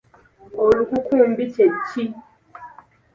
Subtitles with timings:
[0.61, 2.03] Olukukumbi kye ki?